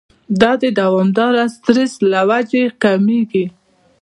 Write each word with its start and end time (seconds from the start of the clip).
دا 0.41 0.51
د 0.61 0.63
دوامداره 0.79 1.43
سټرېس 1.55 1.93
له 2.11 2.21
وجې 2.29 2.63
کميږي 2.83 3.45